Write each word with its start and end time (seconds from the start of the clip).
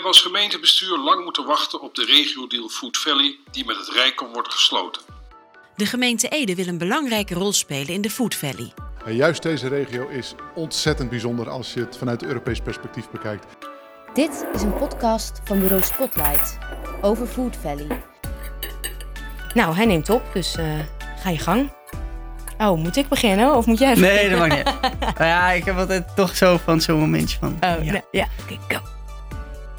hebben 0.00 0.20
als 0.20 0.32
gemeentebestuur 0.32 0.98
lang 0.98 1.24
moeten 1.24 1.46
wachten 1.46 1.80
op 1.80 1.94
de 1.94 2.04
regio-deal 2.04 2.68
Food 2.68 2.96
Valley, 2.96 3.36
die 3.50 3.64
met 3.64 3.76
het 3.76 3.88
Rijkom 3.88 4.32
wordt 4.32 4.52
gesloten. 4.52 5.02
De 5.76 5.86
gemeente 5.86 6.28
Ede 6.28 6.54
wil 6.54 6.66
een 6.66 6.78
belangrijke 6.78 7.34
rol 7.34 7.52
spelen 7.52 7.94
in 7.94 8.00
de 8.00 8.10
Food 8.10 8.34
Valley. 8.34 8.72
En 9.04 9.14
juist 9.14 9.42
deze 9.42 9.68
regio 9.68 10.08
is 10.08 10.34
ontzettend 10.54 11.10
bijzonder 11.10 11.50
als 11.50 11.72
je 11.72 11.80
het 11.80 11.96
vanuit 11.96 12.22
Europees 12.22 12.60
perspectief 12.60 13.10
bekijkt. 13.10 13.46
Dit 14.14 14.44
is 14.54 14.62
een 14.62 14.74
podcast 14.74 15.40
van 15.44 15.60
bureau 15.60 15.82
Spotlight 15.82 16.58
over 17.00 17.26
Food 17.26 17.56
Valley. 17.56 18.02
Nou, 19.54 19.74
hij 19.74 19.86
neemt 19.86 20.10
op, 20.10 20.22
dus 20.32 20.56
uh, 20.56 20.78
ga 21.22 21.30
je 21.30 21.38
gang. 21.38 21.72
Oh, 22.58 22.78
moet 22.78 22.96
ik 22.96 23.08
beginnen 23.08 23.54
of 23.54 23.66
moet 23.66 23.78
jij 23.78 23.90
even 23.90 24.02
Nee, 24.02 24.28
dat 24.28 24.38
mag 24.38 24.56
niet. 24.56 24.64
nou 25.18 25.24
ja, 25.24 25.50
ik 25.50 25.64
heb 25.64 25.76
altijd 25.76 26.16
toch 26.16 26.36
zo 26.36 26.56
van 26.56 26.80
zo'n 26.80 26.98
momentje 26.98 27.38
van... 27.38 27.52
Oh, 27.54 27.84
ja, 27.84 27.92
nee, 27.92 28.02
ja. 28.10 28.28
oké, 28.42 28.58
go. 28.68 28.98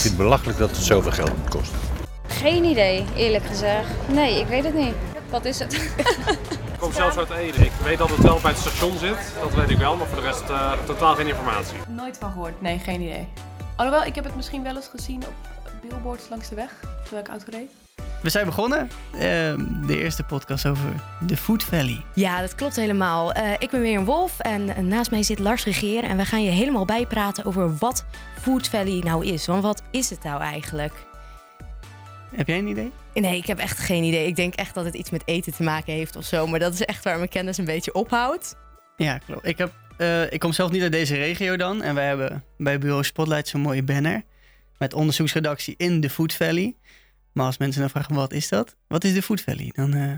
Ik 0.01 0.07
vind 0.07 0.19
het 0.19 0.27
belachelijk 0.27 0.59
dat 0.59 0.69
het 0.69 0.79
zoveel 0.79 1.11
geld 1.11 1.37
moet 1.37 1.49
kosten. 1.49 1.79
Geen 2.27 2.63
idee, 2.63 3.05
eerlijk 3.15 3.45
gezegd. 3.45 3.87
Nee, 4.07 4.39
ik 4.39 4.47
weet 4.47 4.63
het 4.63 4.73
niet. 4.73 4.93
Wat 5.29 5.45
is 5.45 5.59
het? 5.59 5.73
Ik 5.73 6.77
kom 6.79 6.93
zelfs 6.93 7.17
uit 7.17 7.29
Ede. 7.29 7.65
Ik 7.65 7.71
weet 7.83 7.97
dat 7.97 8.09
het 8.09 8.17
wel 8.19 8.39
bij 8.41 8.51
het 8.51 8.59
station 8.59 8.97
zit. 8.97 9.33
Dat 9.41 9.53
weet 9.53 9.69
ik 9.69 9.77
wel, 9.77 9.95
maar 9.95 10.07
voor 10.07 10.21
de 10.21 10.27
rest 10.27 10.49
uh, 10.49 10.71
totaal 10.85 11.15
geen 11.15 11.27
informatie. 11.27 11.77
Nooit 11.87 12.17
van 12.17 12.31
gehoord. 12.31 12.61
Nee, 12.61 12.79
geen 12.79 13.01
idee. 13.01 13.27
Alhoewel, 13.75 14.03
ik 14.05 14.15
heb 14.15 14.23
het 14.23 14.35
misschien 14.35 14.63
wel 14.63 14.75
eens 14.75 14.87
gezien 14.87 15.23
op 15.27 15.33
billboards 15.89 16.29
langs 16.29 16.49
de 16.49 16.55
weg, 16.55 16.71
terwijl 17.01 17.23
ik 17.23 17.29
auto 17.29 17.45
reed. 17.49 17.71
We 18.21 18.29
zijn 18.29 18.45
begonnen. 18.45 18.89
Uh, 19.13 19.19
de 19.87 19.97
eerste 20.01 20.23
podcast 20.23 20.65
over 20.65 20.89
de 21.27 21.37
Food 21.37 21.63
Valley. 21.63 22.01
Ja, 22.13 22.41
dat 22.41 22.55
klopt 22.55 22.75
helemaal. 22.75 23.37
Uh, 23.37 23.51
ik 23.59 23.69
ben 23.69 23.81
weer 23.81 23.97
een 23.97 24.05
Wolf 24.05 24.39
en 24.39 24.87
naast 24.87 25.11
mij 25.11 25.23
zit 25.23 25.39
Lars 25.39 25.63
Regeer. 25.63 26.03
En 26.03 26.17
we 26.17 26.25
gaan 26.25 26.43
je 26.43 26.51
helemaal 26.51 26.85
bijpraten 26.85 27.45
over 27.45 27.77
wat 27.77 28.05
Food 28.41 28.67
Valley 28.67 29.01
nou 29.03 29.25
is. 29.25 29.45
Want 29.45 29.63
wat 29.63 29.83
is 29.91 30.09
het 30.09 30.23
nou 30.23 30.41
eigenlijk? 30.41 30.93
Heb 32.35 32.47
jij 32.47 32.57
een 32.57 32.67
idee? 32.67 32.91
Nee, 33.13 33.37
ik 33.37 33.45
heb 33.45 33.59
echt 33.59 33.79
geen 33.79 34.03
idee. 34.03 34.27
Ik 34.27 34.35
denk 34.35 34.53
echt 34.53 34.73
dat 34.73 34.85
het 34.85 34.93
iets 34.93 35.09
met 35.09 35.21
eten 35.25 35.53
te 35.53 35.63
maken 35.63 35.93
heeft 35.93 36.15
of 36.15 36.25
zo. 36.25 36.47
Maar 36.47 36.59
dat 36.59 36.73
is 36.73 36.81
echt 36.81 37.03
waar 37.03 37.17
mijn 37.17 37.29
kennis 37.29 37.57
een 37.57 37.65
beetje 37.65 37.93
ophoudt. 37.93 38.55
Ja, 38.97 39.17
klopt. 39.17 39.45
Ik, 39.45 39.57
heb, 39.57 39.71
uh, 39.97 40.31
ik 40.31 40.39
kom 40.39 40.53
zelf 40.53 40.71
niet 40.71 40.81
uit 40.81 40.91
deze 40.91 41.15
regio 41.15 41.57
dan. 41.57 41.81
En 41.81 41.95
wij 41.95 42.07
hebben 42.07 42.43
bij 42.57 42.79
Bureau 42.79 43.03
Spotlight 43.03 43.47
zo'n 43.47 43.61
mooie 43.61 43.83
banner. 43.83 44.23
Met 44.77 44.93
onderzoeksredactie 44.93 45.73
in 45.77 45.99
de 45.99 46.09
Food 46.09 46.33
Valley. 46.33 46.75
Maar 47.33 47.45
als 47.45 47.57
mensen 47.57 47.81
dan 47.81 47.89
vragen, 47.89 48.15
wat 48.15 48.33
is 48.33 48.49
dat? 48.49 48.75
Wat 48.87 49.03
is 49.03 49.13
de 49.13 49.21
Food 49.21 49.41
Valley? 49.41 49.71
Dan... 49.75 49.95
Uh... 49.95 50.13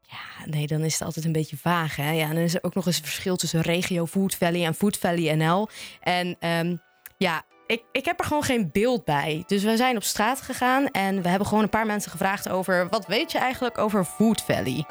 Ja, 0.00 0.46
nee, 0.46 0.66
dan 0.66 0.80
is 0.80 0.92
het 0.92 1.02
altijd 1.02 1.24
een 1.24 1.32
beetje 1.32 1.56
vaag. 1.56 1.96
Hè? 1.96 2.10
Ja, 2.10 2.28
en 2.28 2.34
dan 2.34 2.44
is 2.44 2.54
er 2.54 2.62
ook 2.62 2.74
nog 2.74 2.86
eens 2.86 2.96
een 2.98 3.04
verschil 3.04 3.36
tussen 3.36 3.60
regio 3.60 4.06
Food 4.06 4.34
Valley 4.34 4.64
en 4.64 4.74
Food 4.74 4.96
Valley 4.96 5.34
NL. 5.34 5.68
En 6.00 6.36
um, 6.40 6.80
ja, 7.16 7.42
ik, 7.66 7.82
ik 7.92 8.04
heb 8.04 8.18
er 8.18 8.24
gewoon 8.24 8.42
geen 8.42 8.70
beeld 8.72 9.04
bij. 9.04 9.44
Dus 9.46 9.62
we 9.62 9.76
zijn 9.76 9.96
op 9.96 10.02
straat 10.02 10.40
gegaan 10.40 10.86
en 10.86 11.22
we 11.22 11.28
hebben 11.28 11.48
gewoon 11.48 11.62
een 11.62 11.68
paar 11.68 11.86
mensen 11.86 12.10
gevraagd 12.10 12.48
over... 12.48 12.88
wat 12.88 13.06
weet 13.06 13.32
je 13.32 13.38
eigenlijk 13.38 13.78
over 13.78 14.04
Food 14.04 14.42
Valley? 14.42 14.86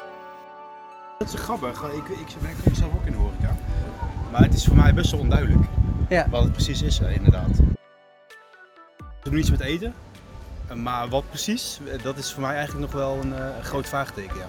Dat 1.18 1.32
is 1.32 1.40
grappig. 1.40 1.82
Ik, 1.82 2.08
ik 2.08 2.26
werk 2.40 2.76
zelf 2.76 2.94
ook 2.94 3.06
in 3.06 3.12
de 3.12 3.18
horeca. 3.18 3.56
Maar 4.30 4.42
het 4.42 4.54
is 4.54 4.64
voor 4.64 4.76
mij 4.76 4.94
best 4.94 5.10
wel 5.10 5.20
onduidelijk 5.20 5.64
ja. 6.08 6.28
wat 6.28 6.42
het 6.42 6.52
precies 6.52 6.82
is, 6.82 7.00
inderdaad. 7.00 7.56
We 9.22 9.30
doen 9.30 9.38
iets 9.38 9.50
met 9.50 9.60
eten. 9.60 9.94
Maar 10.74 11.08
wat 11.08 11.28
precies, 11.28 11.80
dat 12.02 12.18
is 12.18 12.32
voor 12.32 12.42
mij 12.42 12.54
eigenlijk 12.54 12.92
nog 12.92 13.00
wel 13.00 13.18
een, 13.20 13.32
een 13.32 13.64
groot 13.64 13.88
vraagteken, 13.88 14.36
ja. 14.36 14.48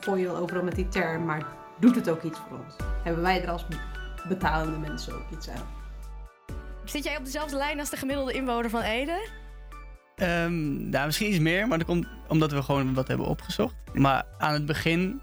Gooi 0.00 0.20
je 0.20 0.26
wel 0.26 0.36
overal 0.36 0.62
met 0.62 0.74
die 0.74 0.88
term, 0.88 1.24
maar 1.24 1.46
doet 1.80 1.94
het 1.94 2.08
ook 2.08 2.22
iets 2.22 2.38
voor 2.48 2.58
ons? 2.58 2.74
Hebben 3.02 3.22
wij 3.22 3.42
er 3.42 3.50
als 3.50 3.64
betalende 4.28 4.78
mensen 4.78 5.14
ook 5.14 5.30
iets 5.32 5.48
aan? 5.48 5.66
Zit 6.84 7.04
jij 7.04 7.16
op 7.16 7.24
dezelfde 7.24 7.56
lijn 7.56 7.78
als 7.78 7.90
de 7.90 7.96
gemiddelde 7.96 8.32
inwoner 8.32 8.70
van 8.70 8.80
Ede? 8.80 9.28
Um, 10.16 10.88
nou, 10.88 11.06
misschien 11.06 11.28
iets 11.28 11.38
meer, 11.38 11.68
maar 11.68 11.78
dat 11.78 11.86
komt 11.86 12.06
omdat 12.28 12.52
we 12.52 12.62
gewoon 12.62 12.94
wat 12.94 13.08
hebben 13.08 13.26
opgezocht. 13.26 13.74
Maar 13.94 14.24
aan 14.38 14.52
het 14.52 14.66
begin 14.66 15.20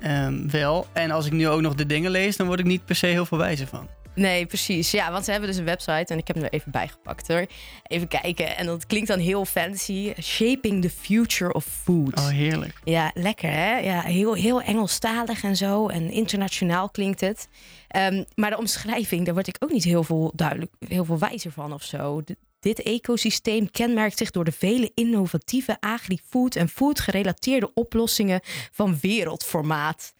um, 0.00 0.50
wel. 0.50 0.86
En 0.92 1.10
als 1.10 1.26
ik 1.26 1.32
nu 1.32 1.48
ook 1.48 1.60
nog 1.60 1.74
de 1.74 1.86
dingen 1.86 2.10
lees, 2.10 2.36
dan 2.36 2.46
word 2.46 2.58
ik 2.58 2.64
niet 2.64 2.84
per 2.84 2.96
se 2.96 3.06
heel 3.06 3.26
veel 3.26 3.38
wijzer 3.38 3.66
van. 3.66 3.88
Nee, 4.14 4.46
precies. 4.46 4.90
Ja, 4.90 5.12
want 5.12 5.24
ze 5.24 5.30
hebben 5.30 5.48
dus 5.48 5.58
een 5.58 5.64
website 5.64 6.12
en 6.12 6.18
ik 6.18 6.26
heb 6.26 6.36
hem 6.36 6.44
er 6.44 6.52
even 6.52 6.70
bijgepakt 6.70 7.28
hoor. 7.28 7.46
Even 7.82 8.08
kijken. 8.08 8.56
En 8.56 8.66
dat 8.66 8.86
klinkt 8.86 9.08
dan 9.08 9.18
heel 9.18 9.44
fancy. 9.44 10.12
Shaping 10.22 10.82
the 10.82 10.90
future 10.90 11.52
of 11.52 11.64
food. 11.64 12.18
Oh, 12.18 12.28
heerlijk. 12.28 12.80
Ja, 12.84 13.10
lekker 13.14 13.50
hè? 13.50 13.78
Ja, 13.78 14.00
heel, 14.00 14.34
heel 14.34 14.62
Engelstalig 14.62 15.42
en 15.42 15.56
zo. 15.56 15.88
En 15.88 16.10
internationaal 16.10 16.90
klinkt 16.90 17.20
het. 17.20 17.48
Um, 17.96 18.24
maar 18.34 18.50
de 18.50 18.58
omschrijving, 18.58 19.24
daar 19.24 19.34
word 19.34 19.46
ik 19.46 19.56
ook 19.58 19.72
niet 19.72 19.84
heel 19.84 20.02
veel 20.02 20.32
duidelijk, 20.34 20.72
heel 20.88 21.04
veel 21.04 21.18
wijzer 21.18 21.52
van 21.52 21.72
of 21.72 21.82
zo. 21.82 22.22
De, 22.24 22.36
dit 22.60 22.82
ecosysteem 22.82 23.70
kenmerkt 23.70 24.18
zich 24.18 24.30
door 24.30 24.44
de 24.44 24.52
vele 24.52 24.90
innovatieve 24.94 25.76
agri-food 25.80 26.56
en 26.56 26.68
food 26.68 27.00
gerelateerde 27.00 27.70
oplossingen 27.74 28.40
van 28.72 28.98
wereldformaat. 29.00 30.14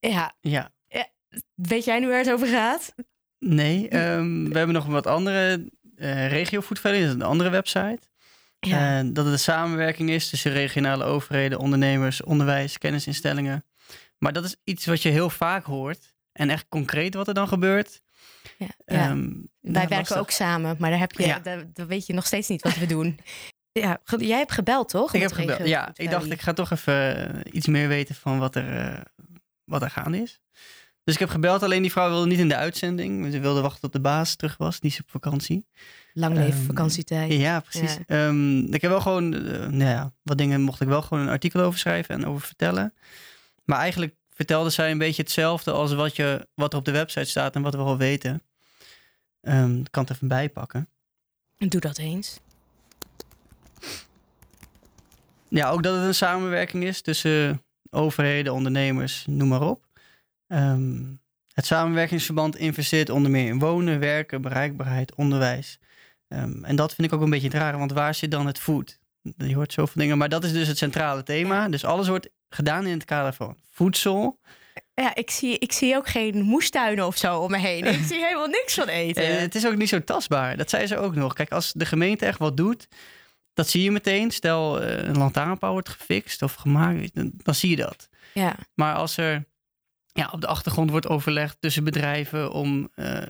Ja. 0.00 0.34
ja. 0.40 0.70
Weet 1.62 1.84
jij 1.84 1.98
nu 1.98 2.08
waar 2.08 2.18
het 2.18 2.30
over 2.30 2.46
gaat? 2.46 2.94
Nee, 3.38 3.96
um, 3.96 4.48
we 4.48 4.56
hebben 4.56 4.74
nog 4.74 4.86
wat 4.86 5.06
andere 5.06 5.70
uh, 5.96 6.28
regio 6.28 6.60
Food 6.60 6.78
Valley, 6.78 6.98
dat 6.98 7.08
is 7.08 7.14
een 7.14 7.22
andere 7.22 7.50
website. 7.50 7.98
Ja. 8.60 9.02
Uh, 9.02 9.10
dat 9.12 9.24
het 9.24 9.32
een 9.32 9.38
samenwerking 9.38 10.10
is 10.10 10.28
tussen 10.28 10.52
regionale 10.52 11.04
overheden, 11.04 11.58
ondernemers, 11.58 12.22
onderwijs, 12.22 12.78
kennisinstellingen. 12.78 13.64
Maar 14.18 14.32
dat 14.32 14.44
is 14.44 14.56
iets 14.64 14.86
wat 14.86 15.02
je 15.02 15.08
heel 15.08 15.30
vaak 15.30 15.64
hoort. 15.64 16.14
En 16.32 16.50
echt 16.50 16.66
concreet 16.68 17.14
wat 17.14 17.28
er 17.28 17.34
dan 17.34 17.48
gebeurt. 17.48 18.00
Ja, 18.58 18.66
ja. 18.86 19.10
Um, 19.10 19.48
Wij 19.60 19.72
werken 19.72 19.96
lastig. 19.96 20.18
ook 20.18 20.30
samen, 20.30 20.76
maar 20.78 20.90
daar, 20.90 20.98
heb 20.98 21.12
je, 21.12 21.26
ja. 21.26 21.38
daar, 21.38 21.64
daar, 21.72 21.86
weet 21.86 22.06
je 22.06 22.12
nog 22.12 22.26
steeds 22.26 22.48
niet 22.48 22.62
wat 22.62 22.76
we 22.76 22.86
doen. 22.86 23.18
Ja, 23.72 24.00
jij 24.04 24.38
hebt 24.38 24.52
gebeld, 24.52 24.88
toch? 24.88 25.14
Ik 25.14 25.20
heb 25.20 25.32
gebeld, 25.32 25.66
ja. 25.66 25.90
Ik 25.94 26.10
dacht, 26.10 26.30
ik 26.30 26.40
ga 26.40 26.52
toch 26.52 26.70
even 26.70 27.34
uh, 27.36 27.40
iets 27.52 27.66
meer 27.66 27.88
weten 27.88 28.14
van 28.14 28.38
wat 28.38 28.54
er, 28.54 28.92
uh, 28.92 29.00
wat 29.64 29.82
er 29.82 29.90
gaande 29.90 30.18
is. 30.18 30.40
Dus 31.10 31.18
ik 31.18 31.26
heb 31.26 31.34
gebeld, 31.34 31.62
alleen 31.62 31.82
die 31.82 31.90
vrouw 31.90 32.08
wilde 32.08 32.26
niet 32.26 32.38
in 32.38 32.48
de 32.48 32.56
uitzending. 32.56 33.32
Ze 33.32 33.40
wilde 33.40 33.60
wachten 33.60 33.80
tot 33.80 33.92
de 33.92 34.00
baas 34.00 34.34
terug 34.34 34.56
was, 34.56 34.80
die 34.80 34.90
is 34.90 35.00
op 35.00 35.10
vakantie. 35.10 35.66
Lang 36.12 36.36
leven 36.36 36.60
um, 36.60 36.66
vakantietijd. 36.66 37.32
Ja, 37.32 37.60
precies. 37.60 37.98
Ja. 38.06 38.26
Um, 38.26 38.74
ik 38.74 38.80
heb 38.80 38.90
wel 38.90 39.00
gewoon, 39.00 39.34
uh, 39.34 39.66
nou 39.66 39.90
ja, 39.90 40.12
wat 40.22 40.38
dingen 40.38 40.60
mocht 40.60 40.80
ik 40.80 40.88
wel 40.88 41.02
gewoon 41.02 41.22
een 41.22 41.28
artikel 41.28 41.60
over 41.60 41.78
schrijven 41.78 42.14
en 42.14 42.26
over 42.26 42.46
vertellen. 42.46 42.94
Maar 43.64 43.78
eigenlijk 43.78 44.14
vertelde 44.30 44.70
zij 44.70 44.90
een 44.90 44.98
beetje 44.98 45.22
hetzelfde 45.22 45.72
als 45.72 45.92
wat, 45.92 46.16
je, 46.16 46.48
wat 46.54 46.72
er 46.72 46.78
op 46.78 46.84
de 46.84 46.90
website 46.90 47.24
staat 47.24 47.54
en 47.54 47.62
wat 47.62 47.74
we 47.74 47.80
al 47.80 47.96
weten. 47.96 48.42
Um, 49.42 49.80
ik 49.80 49.90
kan 49.90 50.02
het 50.02 50.12
even 50.12 50.28
bijpakken. 50.28 50.88
Doe 51.58 51.80
dat 51.80 51.98
eens. 51.98 52.40
Ja, 55.48 55.70
ook 55.70 55.82
dat 55.82 55.94
het 55.94 56.04
een 56.04 56.14
samenwerking 56.14 56.84
is 56.84 57.00
tussen 57.00 57.62
overheden, 57.90 58.52
ondernemers, 58.52 59.24
noem 59.28 59.48
maar 59.48 59.62
op. 59.62 59.88
Um, 60.52 61.20
het 61.52 61.66
samenwerkingsverband 61.66 62.56
investeert 62.56 63.10
onder 63.10 63.30
meer 63.30 63.46
in 63.46 63.58
wonen, 63.58 63.98
werken, 63.98 64.42
bereikbaarheid, 64.42 65.14
onderwijs. 65.14 65.78
Um, 66.28 66.64
en 66.64 66.76
dat 66.76 66.94
vind 66.94 67.06
ik 67.08 67.14
ook 67.14 67.22
een 67.22 67.30
beetje 67.30 67.48
het 67.48 67.56
rare, 67.56 67.78
want 67.78 67.92
waar 67.92 68.14
zit 68.14 68.30
dan 68.30 68.46
het 68.46 68.58
food? 68.58 68.98
Je 69.36 69.54
hoort 69.54 69.72
zoveel 69.72 70.02
dingen, 70.02 70.18
maar 70.18 70.28
dat 70.28 70.44
is 70.44 70.52
dus 70.52 70.68
het 70.68 70.78
centrale 70.78 71.22
thema. 71.22 71.68
Dus 71.68 71.84
alles 71.84 72.08
wordt 72.08 72.28
gedaan 72.48 72.86
in 72.86 72.92
het 72.92 73.04
kader 73.04 73.32
van 73.32 73.56
voedsel. 73.70 74.40
Ja, 74.94 75.14
ik 75.14 75.30
zie, 75.30 75.58
ik 75.58 75.72
zie 75.72 75.96
ook 75.96 76.08
geen 76.08 76.42
moestuinen 76.42 77.06
of 77.06 77.16
zo 77.16 77.38
om 77.38 77.50
me 77.50 77.58
heen. 77.58 77.84
Ik 77.84 78.04
zie 78.10 78.24
helemaal 78.24 78.46
niks 78.46 78.74
van 78.74 78.88
eten. 78.88 79.30
Uh, 79.30 79.38
het 79.38 79.54
is 79.54 79.66
ook 79.66 79.76
niet 79.76 79.88
zo 79.88 80.04
tastbaar. 80.04 80.56
Dat 80.56 80.70
zei 80.70 80.86
ze 80.86 80.96
ook 80.96 81.14
nog. 81.14 81.34
Kijk, 81.34 81.50
als 81.50 81.72
de 81.72 81.86
gemeente 81.86 82.26
echt 82.26 82.38
wat 82.38 82.56
doet, 82.56 82.88
dat 83.54 83.68
zie 83.68 83.82
je 83.82 83.90
meteen. 83.90 84.30
Stel, 84.30 84.82
uh, 84.82 84.96
een 84.96 85.18
lantaarnpaal 85.18 85.72
wordt 85.72 85.88
gefixt 85.88 86.42
of 86.42 86.54
gemaakt, 86.54 87.14
dan, 87.14 87.32
dan 87.36 87.54
zie 87.54 87.70
je 87.70 87.76
dat. 87.76 88.08
Ja. 88.34 88.56
Maar 88.74 88.94
als 88.94 89.16
er 89.16 89.44
ja, 90.12 90.28
op 90.32 90.40
de 90.40 90.46
achtergrond 90.46 90.90
wordt 90.90 91.08
overlegd 91.08 91.56
tussen 91.60 91.84
bedrijven 91.84 92.52
om 92.52 92.90
uh, 92.94 93.22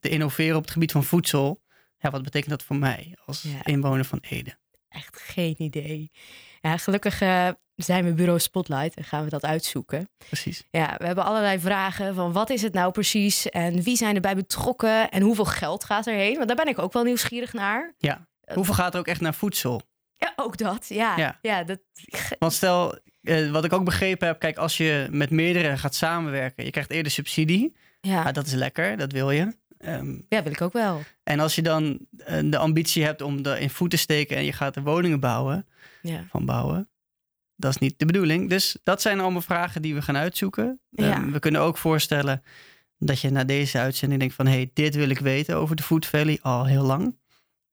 te 0.00 0.08
innoveren 0.08 0.56
op 0.56 0.62
het 0.62 0.70
gebied 0.70 0.92
van 0.92 1.04
voedsel. 1.04 1.62
Ja, 1.98 2.10
wat 2.10 2.22
betekent 2.22 2.50
dat 2.50 2.62
voor 2.62 2.76
mij 2.76 3.16
als 3.24 3.42
ja. 3.42 3.64
inwoner 3.64 4.04
van 4.04 4.18
Ede? 4.20 4.56
Echt 4.88 5.20
geen 5.20 5.62
idee. 5.62 6.10
Ja, 6.60 6.76
gelukkig 6.76 7.20
uh, 7.20 7.48
zijn 7.74 8.04
we 8.04 8.12
bureau 8.12 8.38
Spotlight 8.38 8.96
en 8.96 9.04
gaan 9.04 9.24
we 9.24 9.30
dat 9.30 9.44
uitzoeken. 9.44 10.10
Precies. 10.26 10.64
Ja, 10.70 10.94
we 10.98 11.06
hebben 11.06 11.24
allerlei 11.24 11.58
vragen 11.58 12.14
van 12.14 12.32
wat 12.32 12.50
is 12.50 12.62
het 12.62 12.72
nou 12.72 12.92
precies 12.92 13.48
en 13.48 13.82
wie 13.82 13.96
zijn 13.96 14.14
erbij 14.14 14.34
betrokken 14.34 15.10
en 15.10 15.22
hoeveel 15.22 15.44
geld 15.44 15.84
gaat 15.84 16.06
erheen? 16.06 16.34
Want 16.34 16.46
daar 16.46 16.56
ben 16.56 16.68
ik 16.68 16.78
ook 16.78 16.92
wel 16.92 17.02
nieuwsgierig 17.02 17.52
naar. 17.52 17.94
Ja, 17.98 18.28
hoeveel 18.52 18.74
gaat 18.74 18.94
er 18.94 19.00
ook 19.00 19.06
echt 19.06 19.20
naar 19.20 19.34
voedsel? 19.34 19.82
Ja, 20.16 20.32
ook 20.36 20.56
dat. 20.56 20.86
Ja, 20.88 21.16
ja. 21.16 21.38
ja 21.42 21.64
dat... 21.64 21.80
Want 22.38 22.52
stel, 22.52 22.98
uh, 23.28 23.50
wat 23.50 23.64
ik 23.64 23.72
ook 23.72 23.84
begrepen 23.84 24.26
heb, 24.26 24.38
kijk, 24.38 24.56
als 24.56 24.76
je 24.76 25.06
met 25.10 25.30
meerdere 25.30 25.76
gaat 25.76 25.94
samenwerken, 25.94 26.64
je 26.64 26.70
krijgt 26.70 26.90
eerder 26.90 27.12
subsidie. 27.12 27.76
Ja, 28.00 28.22
ah, 28.22 28.32
dat 28.32 28.46
is 28.46 28.52
lekker, 28.52 28.96
dat 28.96 29.12
wil 29.12 29.30
je. 29.30 29.56
Um, 29.78 30.26
ja, 30.28 30.42
wil 30.42 30.52
ik 30.52 30.60
ook 30.60 30.72
wel. 30.72 31.02
En 31.22 31.40
als 31.40 31.54
je 31.54 31.62
dan 31.62 31.98
uh, 32.28 32.50
de 32.50 32.58
ambitie 32.58 33.04
hebt 33.04 33.22
om 33.22 33.44
er 33.44 33.58
in 33.58 33.70
voet 33.70 33.90
te 33.90 33.96
steken 33.96 34.36
en 34.36 34.44
je 34.44 34.52
gaat 34.52 34.74
de 34.74 34.82
woningen 34.82 35.20
bouwen, 35.20 35.66
ja. 36.02 36.24
van 36.28 36.44
bouwen, 36.44 36.88
dat 37.56 37.70
is 37.70 37.78
niet 37.78 37.98
de 37.98 38.06
bedoeling. 38.06 38.48
Dus 38.48 38.76
dat 38.82 39.02
zijn 39.02 39.20
allemaal 39.20 39.40
vragen 39.40 39.82
die 39.82 39.94
we 39.94 40.02
gaan 40.02 40.16
uitzoeken. 40.16 40.80
Ja. 40.90 41.16
Um, 41.16 41.32
we 41.32 41.38
kunnen 41.38 41.60
ook 41.60 41.78
voorstellen 41.78 42.42
dat 42.98 43.20
je 43.20 43.30
na 43.30 43.44
deze 43.44 43.78
uitzending 43.78 44.20
denkt 44.20 44.34
van, 44.34 44.46
hé, 44.46 44.52
hey, 44.52 44.70
dit 44.72 44.94
wil 44.94 45.08
ik 45.08 45.18
weten 45.18 45.56
over 45.56 45.76
de 45.76 45.82
Food 45.82 46.06
Valley 46.06 46.38
al 46.42 46.66
heel 46.66 46.84
lang. 46.84 47.16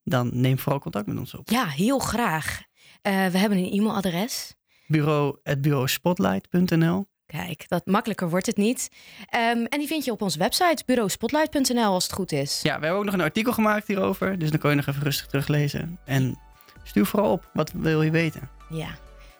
dan 0.03 0.29
neem 0.33 0.59
vooral 0.59 0.79
contact 0.79 1.07
met 1.07 1.17
ons 1.17 1.33
op. 1.33 1.49
Ja, 1.49 1.65
heel 1.65 1.99
graag. 1.99 2.61
Eh, 3.01 3.27
we 3.27 3.37
hebben 3.37 3.57
een 3.57 3.71
e-mailadres. 3.71 4.55
Bureau.bureauspotlight.nl 4.87 7.05
Kijk, 7.25 7.65
dat 7.67 7.85
makkelijker 7.85 8.29
wordt 8.29 8.45
het 8.45 8.57
niet. 8.57 8.89
Ehm, 9.29 9.65
en 9.65 9.79
die 9.79 9.87
vind 9.87 10.05
je 10.05 10.11
op 10.11 10.21
onze 10.21 10.37
website 10.37 10.83
bureauspotlight.nl 10.85 11.93
als 11.93 12.03
het 12.03 12.13
goed 12.13 12.31
is. 12.31 12.59
Ja, 12.63 12.79
we 12.79 12.81
hebben 12.81 12.99
ook 12.99 13.05
nog 13.05 13.13
een 13.13 13.21
artikel 13.21 13.53
gemaakt 13.53 13.87
hierover. 13.87 14.39
Dus 14.39 14.49
dan 14.49 14.59
kun 14.59 14.69
je 14.69 14.75
nog 14.75 14.87
even 14.87 15.03
rustig 15.03 15.27
teruglezen. 15.27 15.99
En 16.05 16.39
stuur 16.83 17.05
vooral 17.05 17.31
op. 17.31 17.49
Wat 17.53 17.71
wil 17.71 18.01
je 18.01 18.11
weten? 18.11 18.49
Ja. 18.69 18.89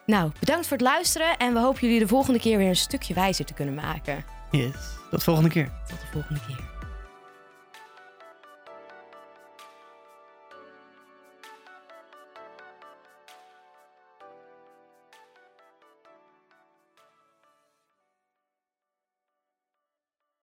Nou, 0.06 0.32
bedankt 0.40 0.68
voor 0.68 0.78
het 0.78 0.86
luisteren. 0.86 1.38
En 1.38 1.54
we 1.54 1.60
hopen 1.60 1.82
jullie 1.82 2.00
de 2.00 2.08
volgende 2.08 2.40
keer 2.40 2.58
weer 2.58 2.68
een 2.68 2.76
stukje 2.76 3.14
wijzer 3.14 3.46
te 3.46 3.54
kunnen 3.54 3.76
maken. 3.76 4.24
Yes. 4.52 4.72
Tot 5.10 5.20
de 5.20 5.26
volgende 5.26 5.50
keer. 5.50 5.72
Tot 5.88 6.02
de 6.02 6.08
volgende 6.12 6.42
keer. 6.48 6.75